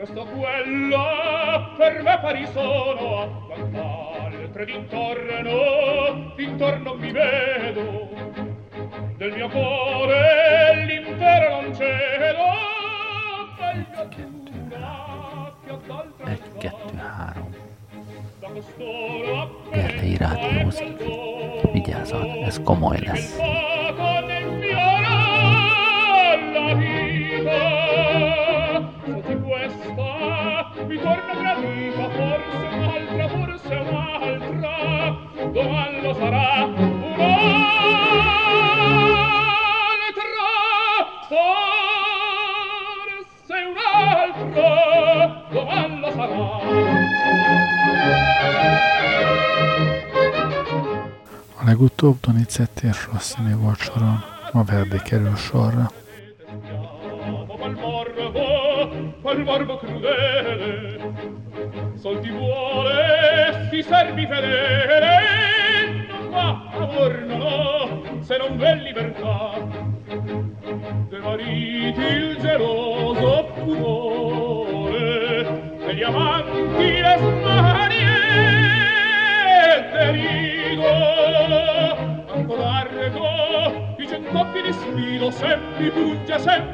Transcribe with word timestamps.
questo 0.00 0.24
quello 0.24 1.74
per 1.76 2.02
me 2.02 2.18
pari 2.20 2.46
sono 2.46 3.20
a 3.20 3.26
quant'altre 3.26 4.64
d'intorno 4.64 6.32
d'intorno 6.36 6.94
mi 6.94 7.12
vedo 7.12 8.08
del 9.18 9.32
mio 9.34 9.48
cuore 9.50 10.84
l'intero 10.86 11.60
non 11.60 11.74
cedo 11.74 12.48
elkettő-három 16.24 17.54
Gerlei 19.72 20.16
rádiózik. 20.16 21.02
Vigyázzat, 21.72 22.24
ez 22.46 22.60
komoly 22.64 22.98
lesz. 23.00 23.36
Legutóbb 51.80 52.20
Donizetti 52.20 52.86
és 52.86 53.08
Rossini 53.12 53.54
volt 53.54 53.78
soron, 53.78 54.24
ma 54.52 54.64
Verdi 54.64 54.98
kerül 55.04 55.36
sorra. 55.36 55.90
Quel 59.22 59.44
vuole, 62.30 63.68
si 63.70 63.82
servi 63.82 64.26
fedele. 64.26 64.49
Hashem. 86.46 86.69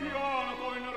piano 0.00 0.56
poi 0.56 0.93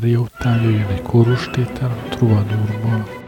Mária 0.00 0.20
után 0.20 0.62
jöjjön 0.62 0.86
egy 0.86 1.02
kórustétel 1.02 1.90
a 1.90 2.08
Truvanurból. 2.08 3.19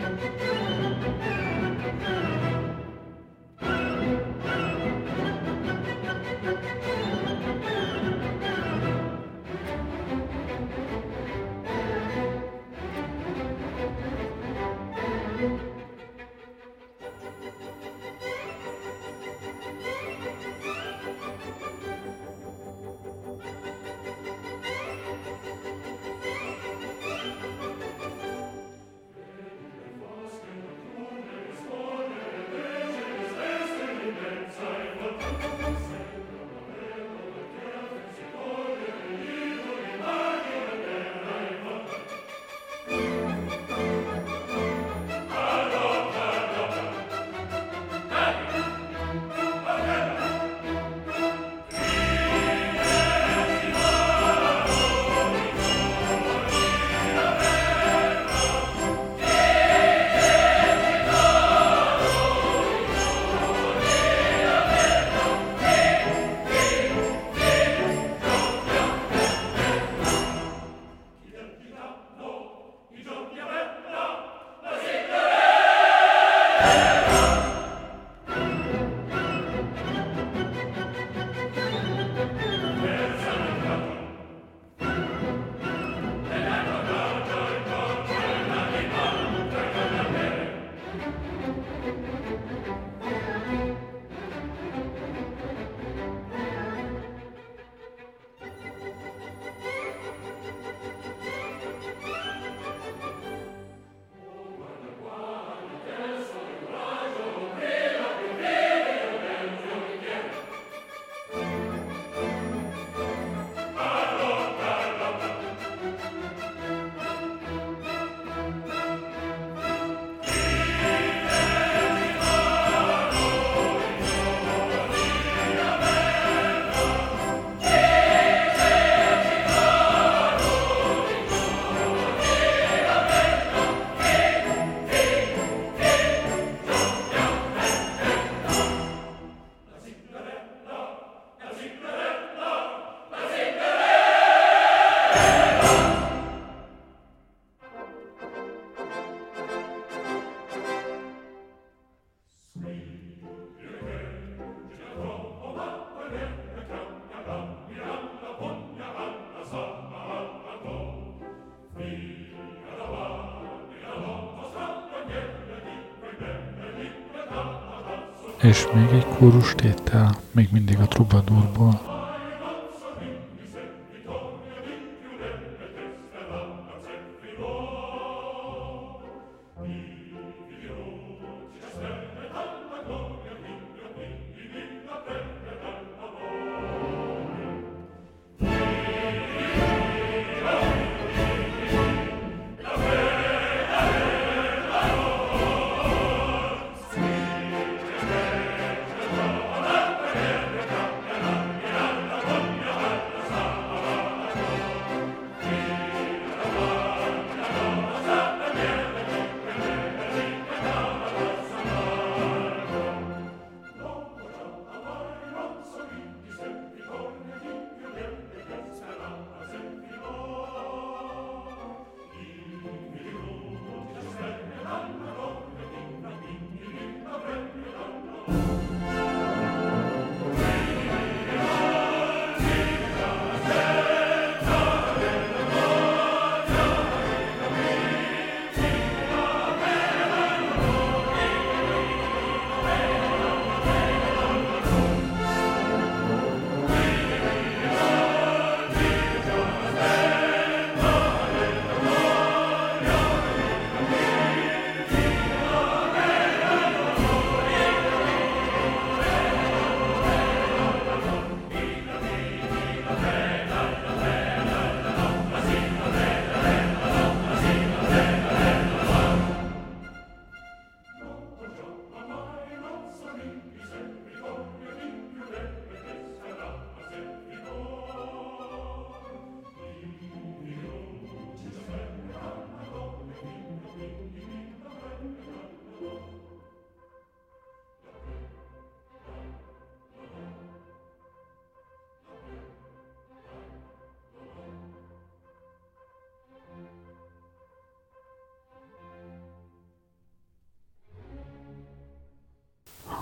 És 168.42 168.66
még 168.74 168.88
egy 168.92 169.06
kórus 169.18 169.54
tétel, 169.54 170.16
még 170.30 170.48
mindig 170.52 170.78
a 170.78 170.86
trubadurból. 170.86 171.91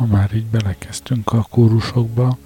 Ha 0.01 0.07
már 0.07 0.35
így 0.35 0.47
belekezdtünk 0.47 1.33
a 1.33 1.47
kórusokba, 1.51 2.39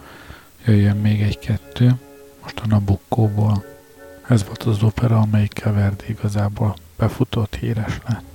jöjjön 0.65 0.97
még 0.97 1.23
egy-kettő, 1.23 1.95
most 2.43 2.59
a 2.59 2.67
Nabukkóból. 2.67 3.65
Ez 4.29 4.45
volt 4.45 4.63
az 4.63 4.83
opera, 4.83 5.19
amelyikkel 5.19 5.73
Verdi 5.73 6.05
igazából 6.09 6.77
befutott, 6.97 7.55
híres 7.55 8.01
lett. 8.09 8.34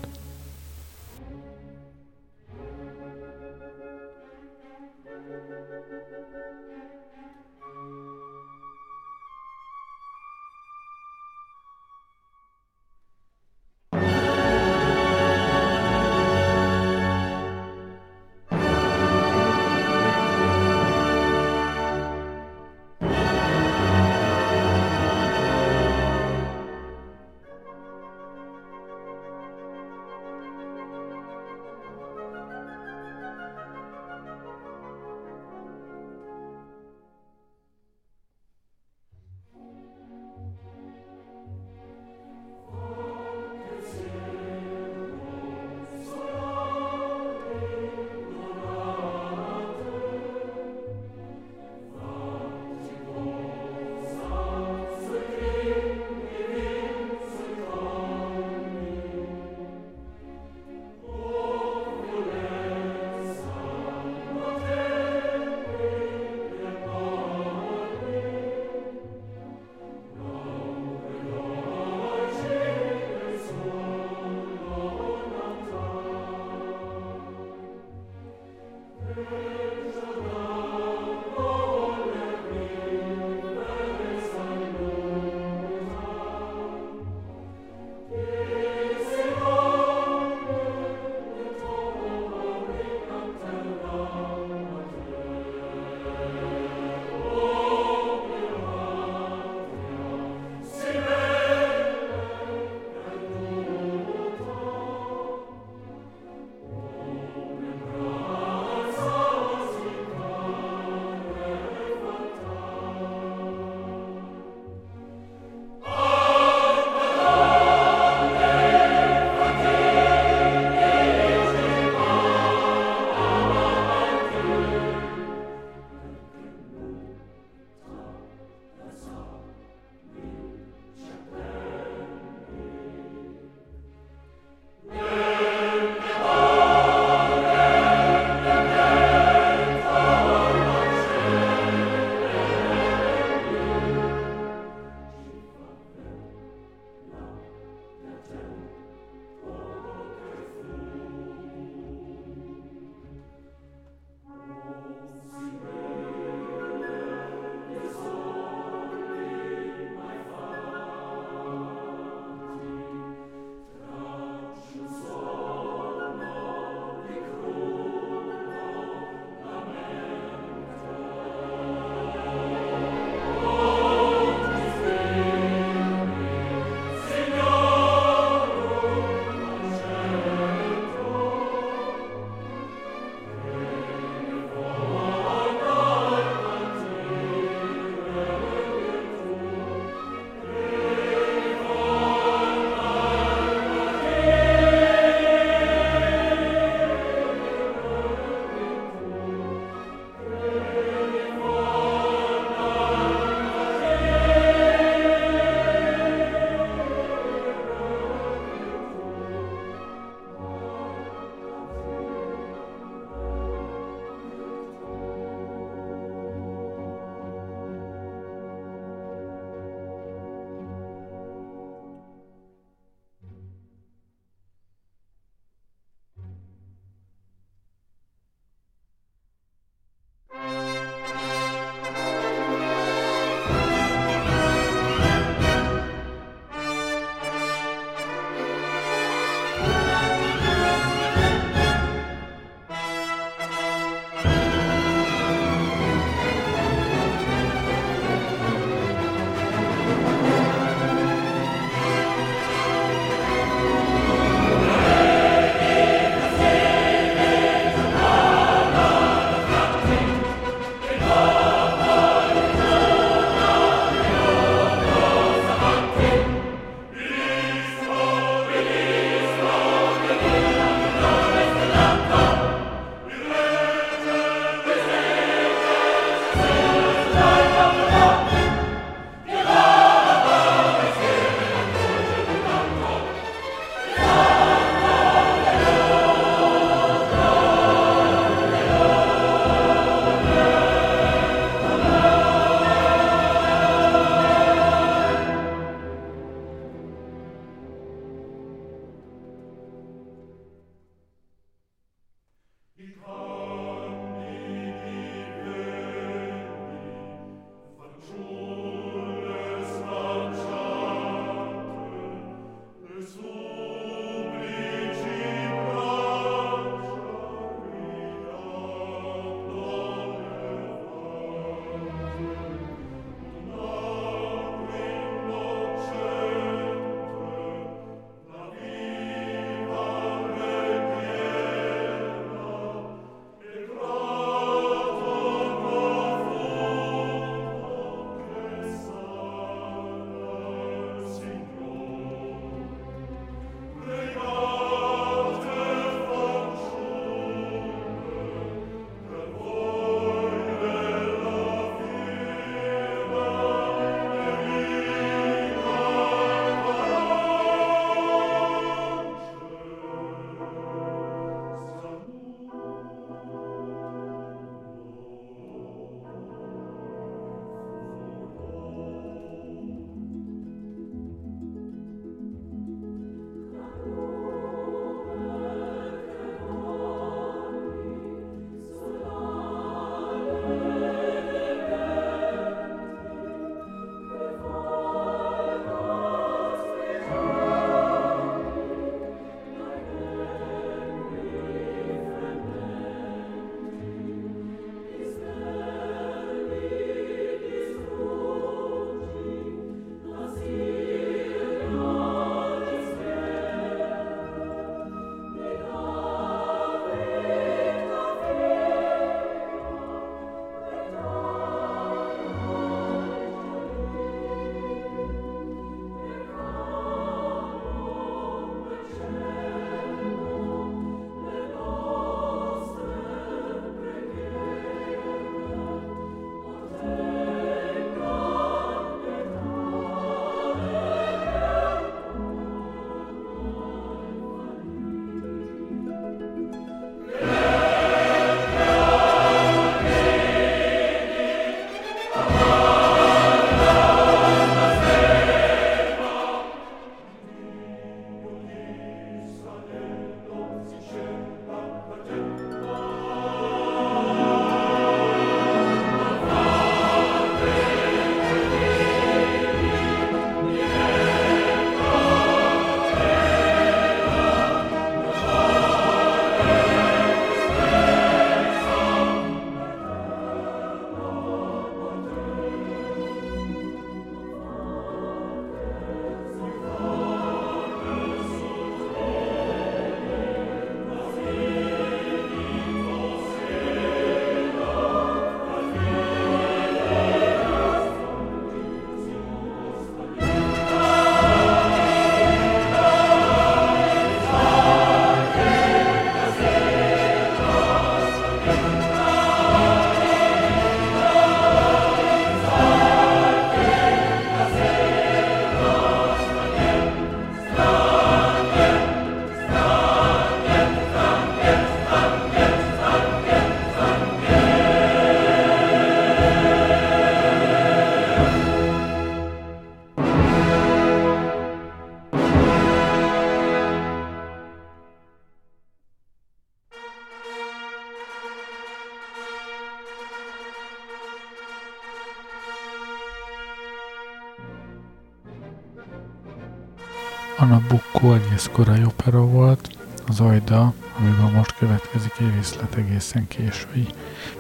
Nabucco 538.02 538.26
egész 538.26 538.50
korai 538.52 538.84
opera 538.84 539.26
volt, 539.26 539.70
az 540.08 540.20
Ajda, 540.20 540.74
amiben 540.98 541.32
most 541.32 541.58
következik 541.58 542.14
részlet 542.36 542.76
egészen 542.76 543.28
késői. 543.28 543.88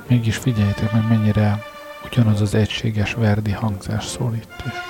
Mégis 0.07 0.37
figyeljétek 0.37 0.91
meg, 0.91 1.07
mennyire 1.07 1.63
ugyanaz 2.11 2.41
az 2.41 2.53
egységes 2.53 3.13
Verdi 3.13 3.51
hangzás 3.51 4.05
szól 4.05 4.33
itt 4.33 4.63
is. 4.65 4.88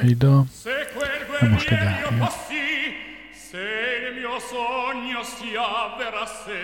Aida, 0.00 0.44
de 1.40 1.48
most 1.48 1.70
egy 1.70 1.78
ária. 1.78 2.30
Se 3.50 3.58
il 4.08 4.14
mio 4.14 4.38
sogno 4.38 5.22
si 5.22 5.56
avverasse 5.56 6.60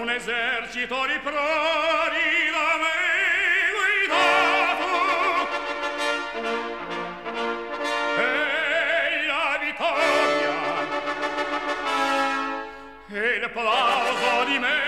Un 0.00 0.08
esercito 0.10 0.96
di 1.10 1.18
prori 1.22 2.30
da 2.56 2.70
me 2.82 2.98
guidato 3.76 4.90
E 8.18 9.26
la 9.30 9.58
vittoria. 9.62 10.56
E 13.10 13.36
il 13.36 13.50
plauso 13.50 14.44
di 14.48 14.58
me 14.58 14.82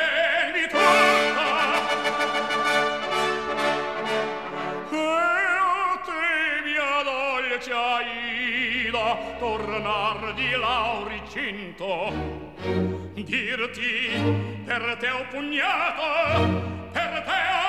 fece 7.64 7.72
Aida 7.72 9.36
tornar 9.38 10.34
di 10.34 10.50
Lauricinto. 10.50 12.12
Dirti 13.14 14.62
per 14.64 14.96
te 15.00 15.08
ho 15.08 15.24
pugnato 15.30 16.90
per 16.92 17.22
te 17.24 17.40
ho 17.52 17.63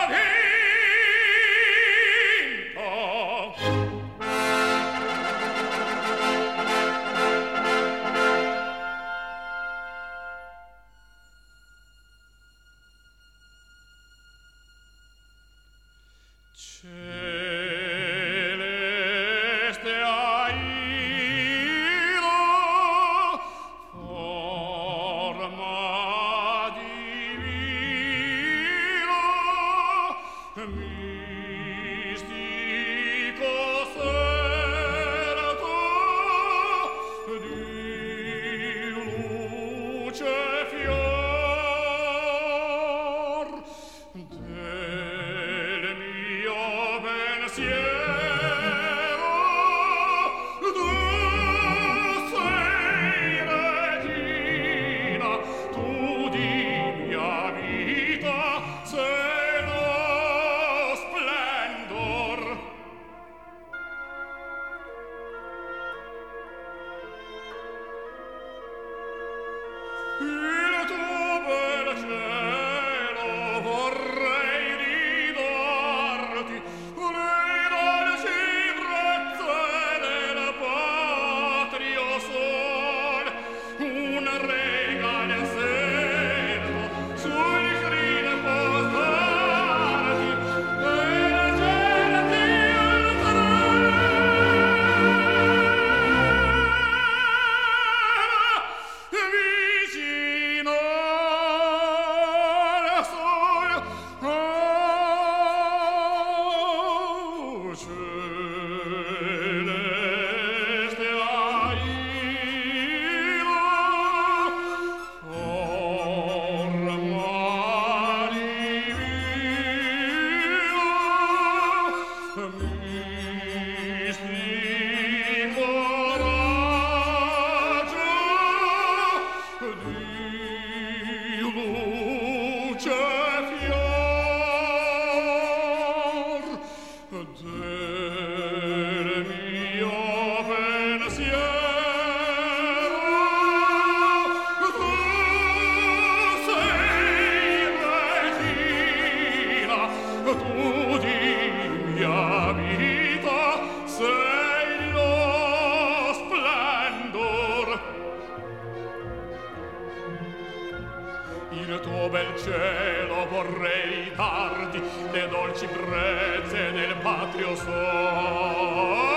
dolci 165.46 165.68
brezze 165.68 166.72
del 166.72 166.96
patrio 167.04 167.56
sol 167.56 169.15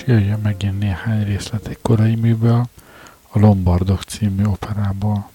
és 0.00 0.06
jöjjön 0.06 0.40
megint 0.40 0.78
néhány 0.78 1.24
részlet 1.24 1.66
egy 1.66 1.78
korai 1.82 2.14
műből, 2.14 2.66
a 3.28 3.38
Lombardok 3.38 4.02
című 4.02 4.44
operából. 4.44 5.30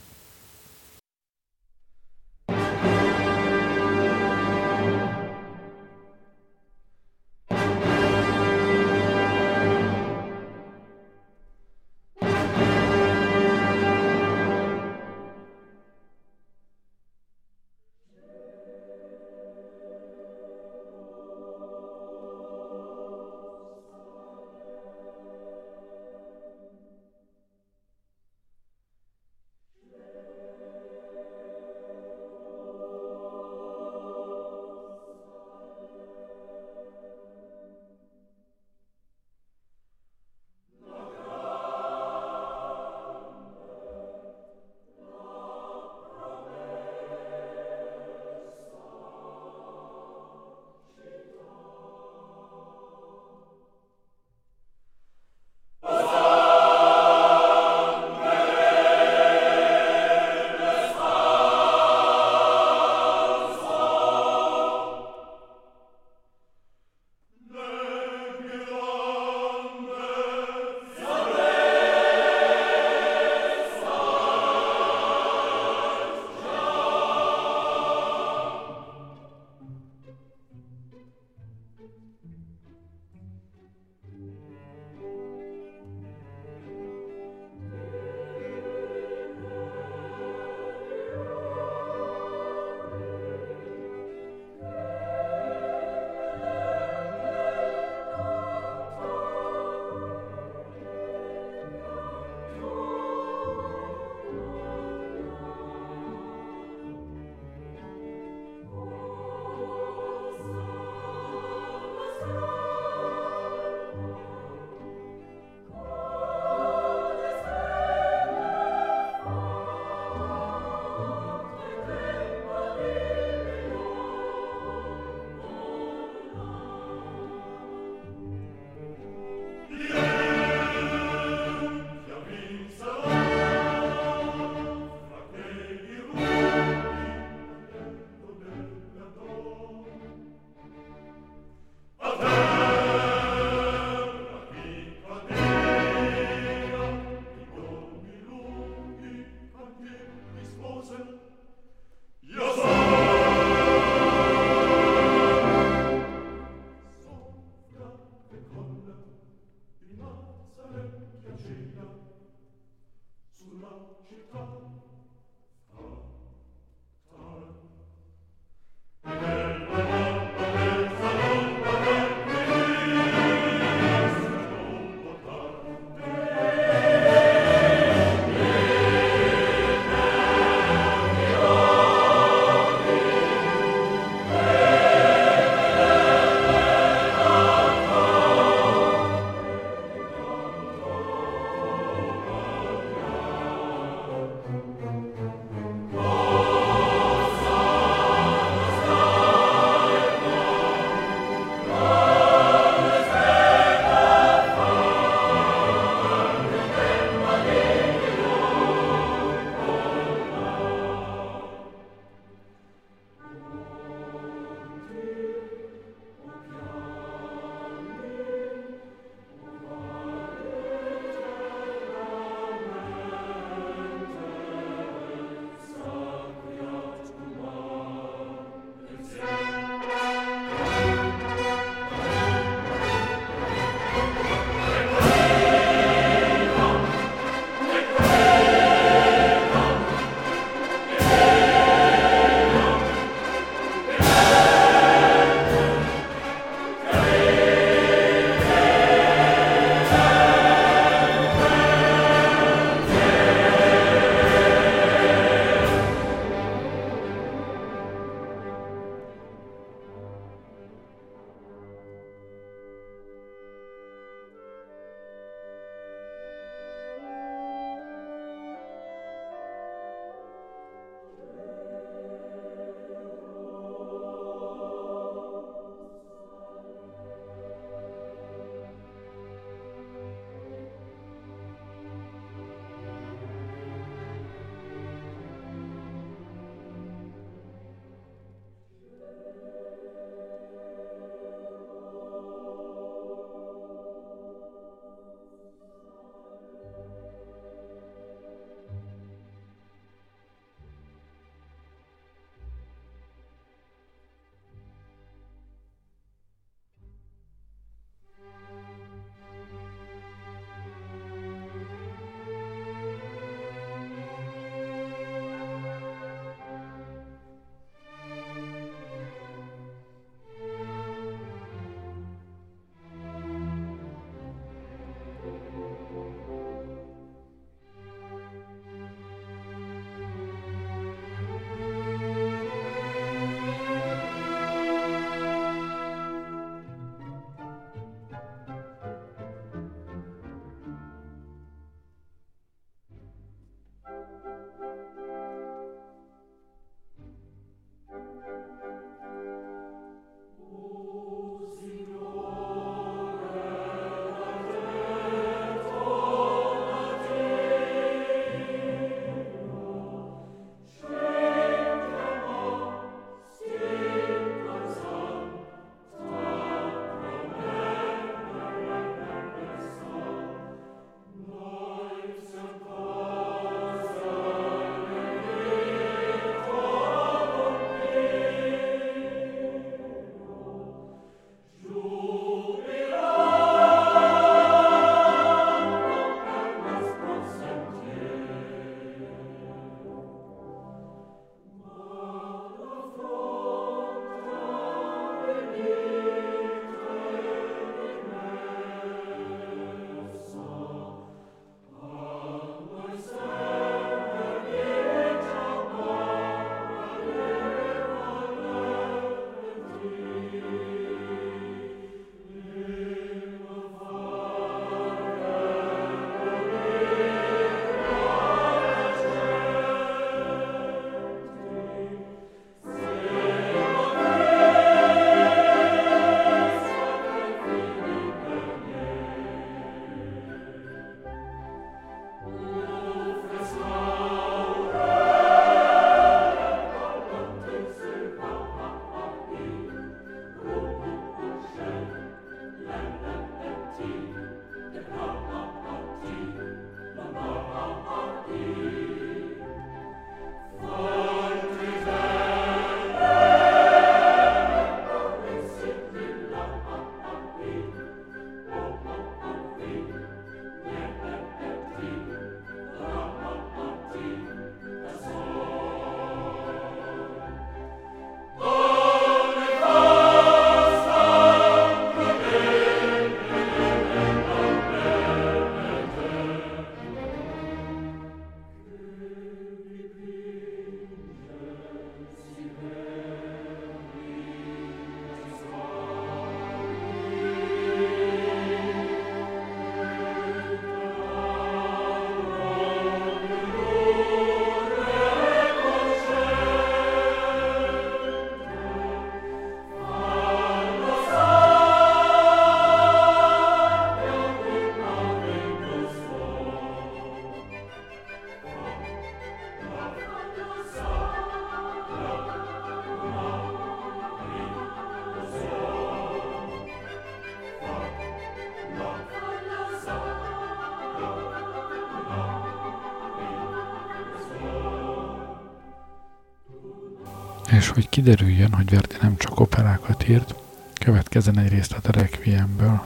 És 527.66 527.72
hogy 527.72 527.90
kiderüljön, 527.90 528.54
hogy 528.54 528.70
Verdi 528.70 528.96
nem 529.02 529.18
csak 529.18 529.40
operákat 529.40 530.08
írt, 530.08 530.36
következzen 530.74 531.40
egy 531.40 531.50
részlet 531.50 531.88
a 531.88 531.92
Requiemből, 531.92 532.86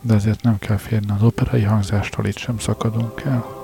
de 0.00 0.14
ezért 0.14 0.42
nem 0.42 0.58
kell 0.58 0.76
férni 0.76 1.10
az 1.10 1.22
operai 1.22 1.62
hangzástól, 1.62 2.26
itt 2.26 2.36
sem 2.36 2.58
szakadunk 2.58 3.22
el. 3.24 3.59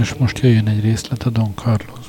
És 0.00 0.14
most 0.14 0.38
jöjjön 0.38 0.68
egy 0.68 0.80
részlet 0.80 1.22
a 1.22 1.30
Don 1.30 1.54
Carlosból. 1.54 1.99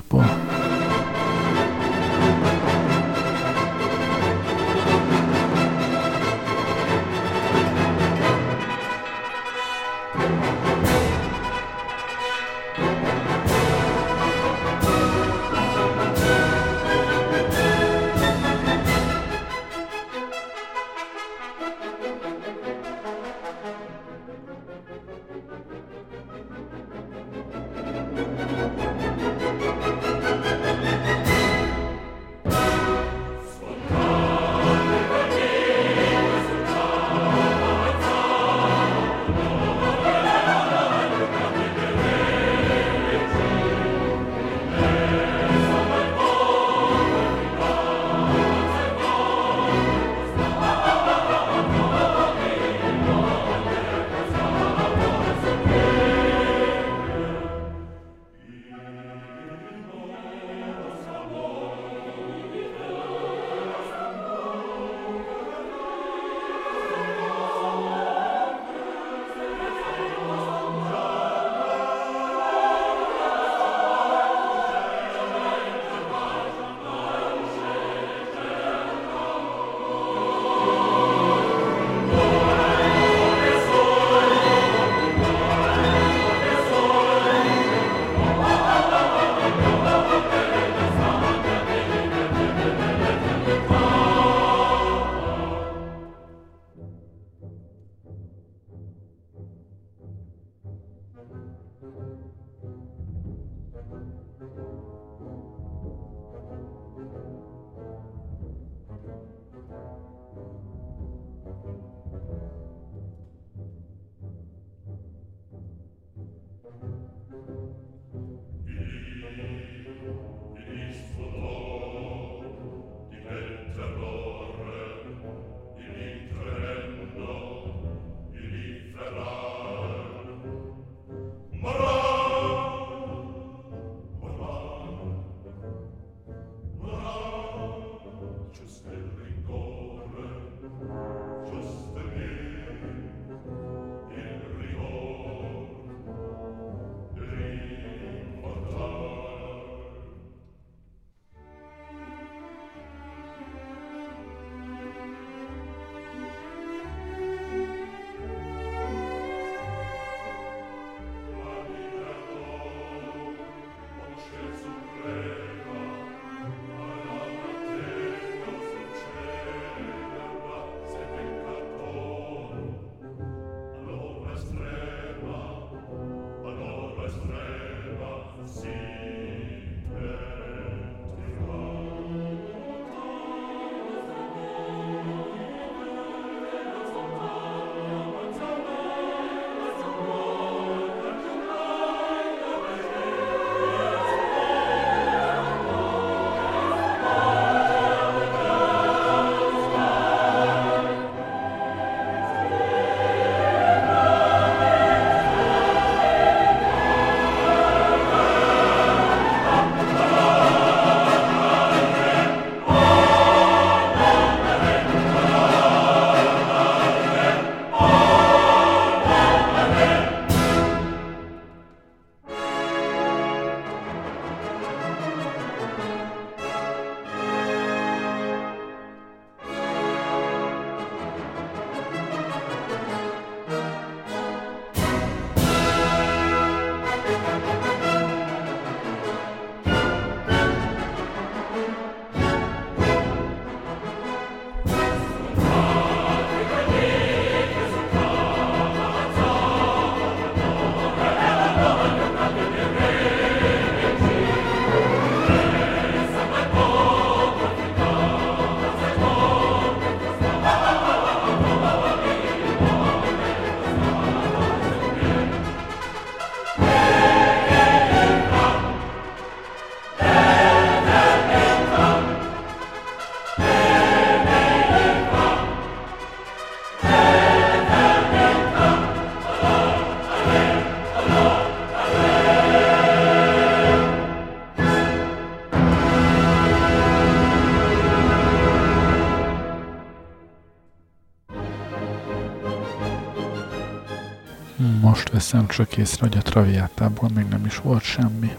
Veszem 295.31 295.47
csak 295.47 295.77
észre, 295.77 296.07
hogy 296.07 296.17
a 296.17 296.21
traviátából 296.21 297.09
még 297.15 297.25
nem 297.27 297.45
is 297.45 297.57
volt 297.57 297.83
semmi. 297.83 298.35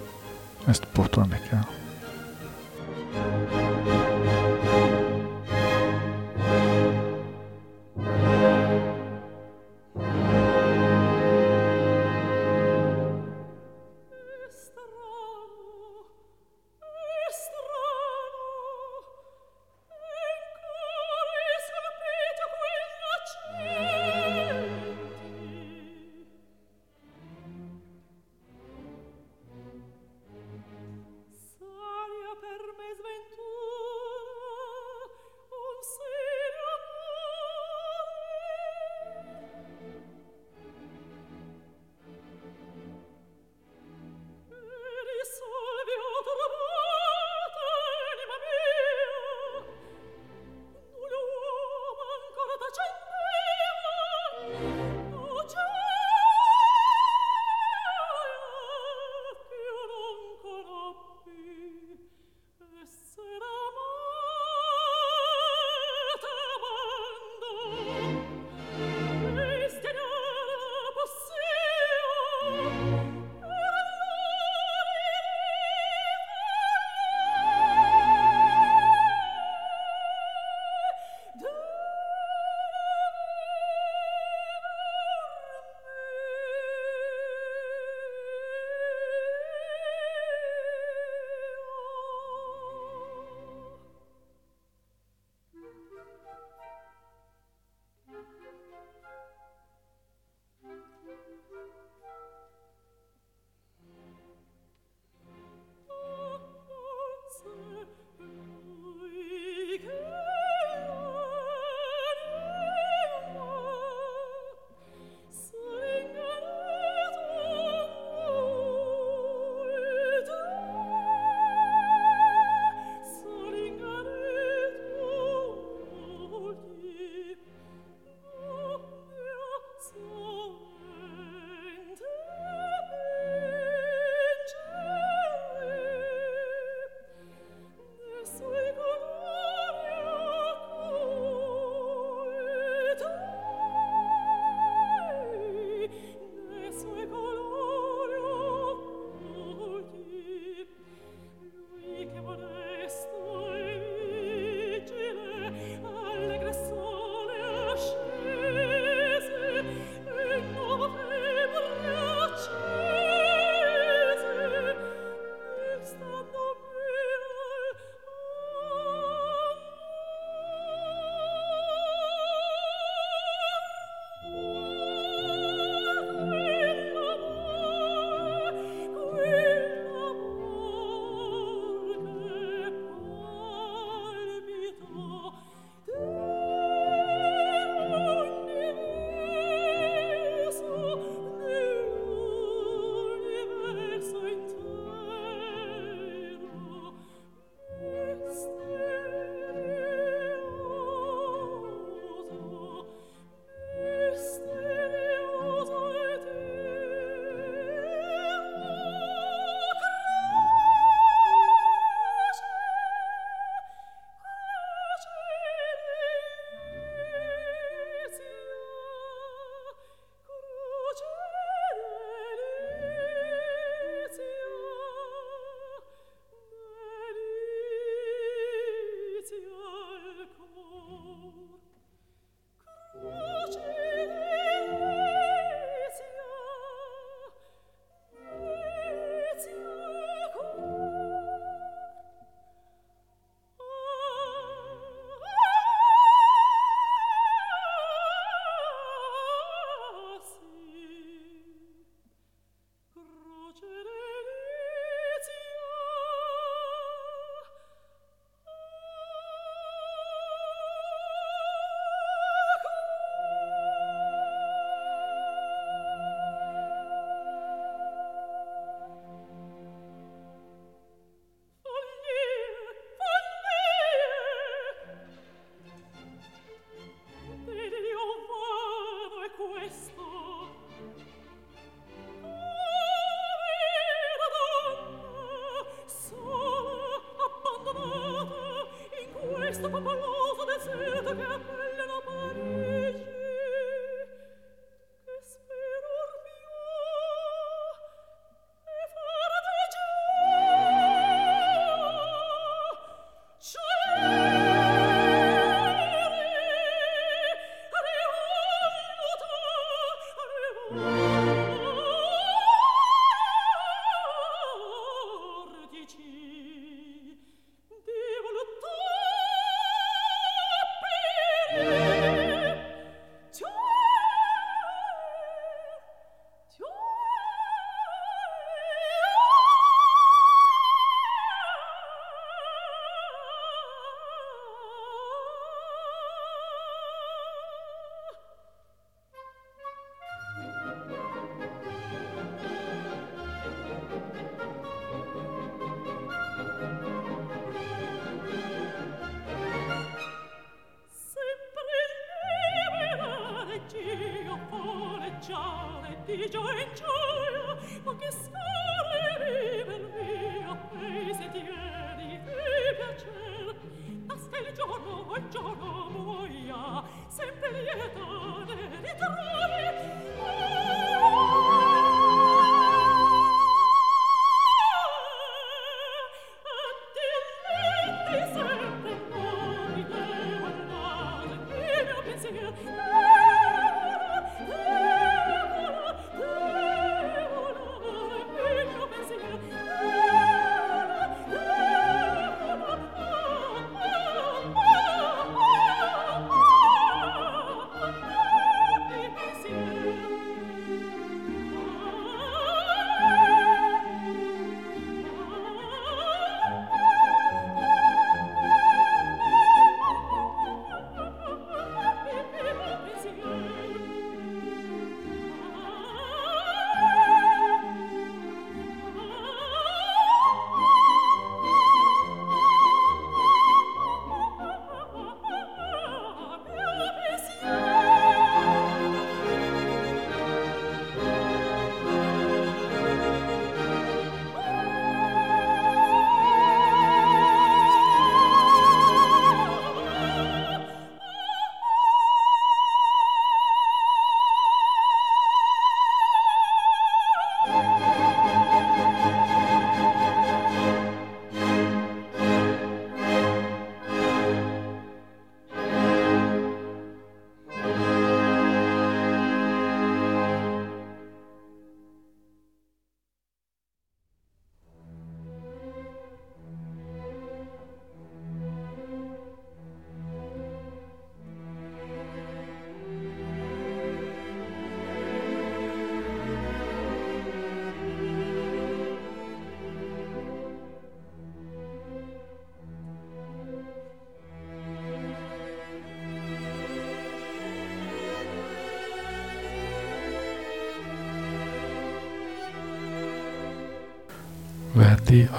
Ezt 0.66 0.84
potolni 0.92 1.40
kell. 1.48 1.81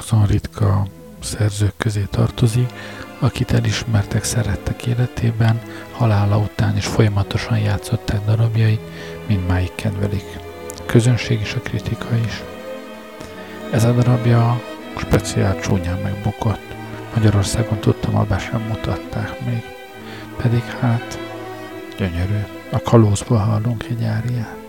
Azon 0.03 0.25
ritka 0.25 0.87
szerzők 1.19 1.73
közé 1.77 2.07
tartozik, 2.09 2.73
akit 3.19 3.51
elismertek, 3.51 4.23
szerettek 4.23 4.85
életében, 4.85 5.61
halála 5.91 6.37
után 6.37 6.77
is 6.77 6.85
folyamatosan 6.85 7.57
játszották 7.59 8.25
darabjait, 8.25 8.81
mindmáig 9.27 9.75
kedvelik. 9.75 10.25
A 10.77 10.85
közönség 10.85 11.39
és 11.39 11.53
a 11.53 11.59
kritika 11.59 12.15
is. 12.25 12.43
Ez 13.71 13.83
a 13.83 13.91
darabja 13.91 14.61
speciál 14.97 15.59
csúnyán 15.59 15.99
megbukott. 15.99 16.75
Magyarországon 17.15 17.79
tudtam, 17.79 18.15
abban 18.15 18.39
sem 18.39 18.61
mutatták 18.61 19.45
még. 19.45 19.63
Pedig 20.37 20.63
hát 20.63 21.19
gyönyörű. 21.97 22.43
A 22.71 22.81
kalózból 22.81 23.37
hallunk 23.37 23.83
egy 23.83 24.03
áriát. 24.03 24.62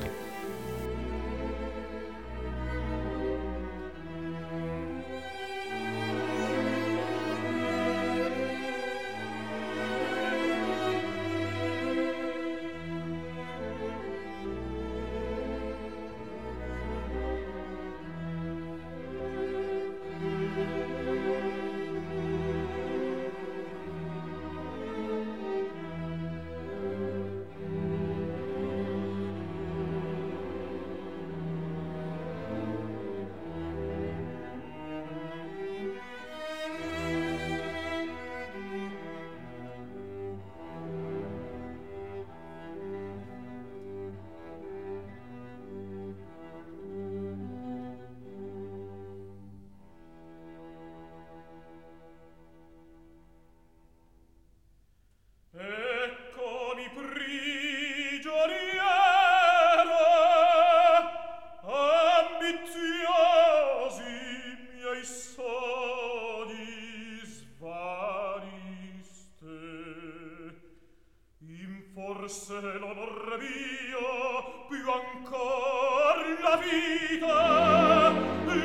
forse 72.17 72.55
l'onor 72.79 73.39
mio 73.41 74.67
più 74.69 74.89
ancor 74.89 76.19
la 76.43 76.57
vita 76.57 78.13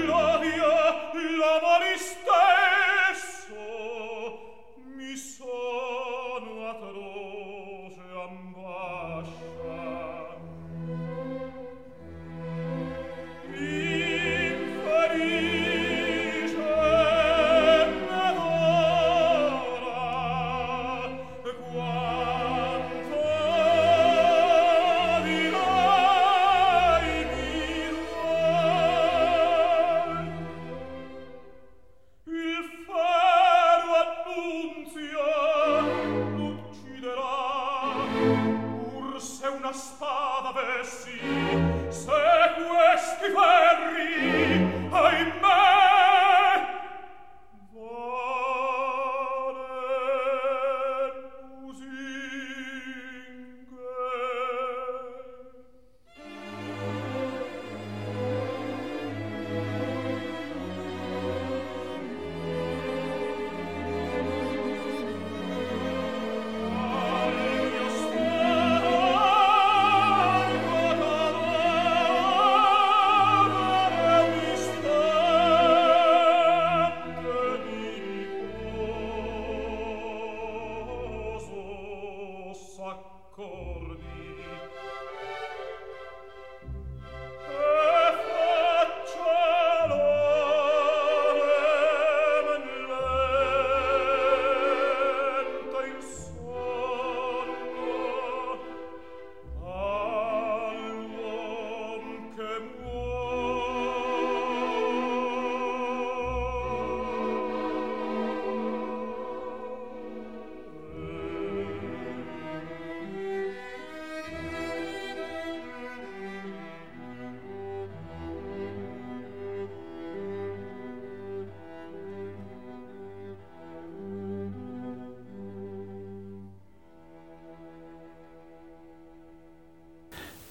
la 0.05 0.37
via 0.37 0.77
la 1.37 1.68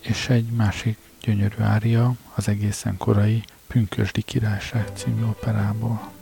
és 0.00 0.28
egy 0.28 0.50
másik 0.50 0.98
gyönyörű 1.20 1.62
ária 1.62 2.14
az 2.34 2.48
egészen 2.48 2.96
korai 2.96 3.42
Pünkösdi 3.66 4.22
Királyság 4.22 4.88
című 4.94 5.22
operából. 5.24 6.17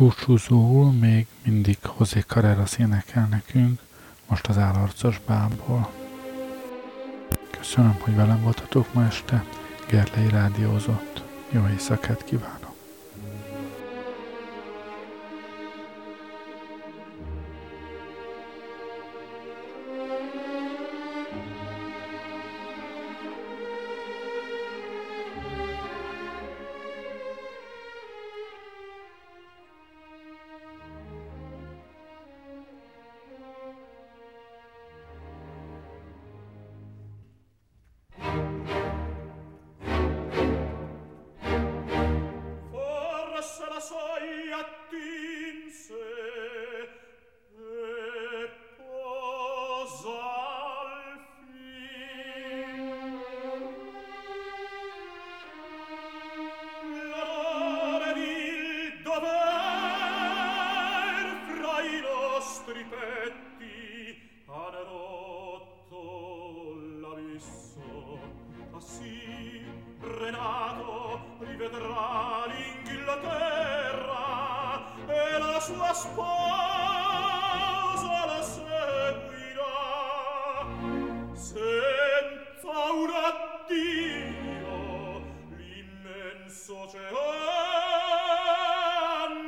Búcsúzóul 0.00 0.92
még 0.92 1.26
mindig 1.42 1.78
José 1.98 2.20
Carreras 2.20 2.78
énekel 2.78 3.26
nekünk, 3.30 3.80
most 4.26 4.46
az 4.46 4.58
állarcos 4.58 5.20
bából. 5.26 5.92
Köszönöm, 7.58 7.96
hogy 8.00 8.14
velem 8.16 8.42
voltatok 8.42 8.94
ma 8.94 9.04
este, 9.04 9.44
Gerlei 9.88 10.28
rádiózott. 10.28 11.22
Jó 11.50 11.66
éjszakát 11.68 12.24
kívánok! 12.24 12.59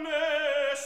ne 0.05 0.77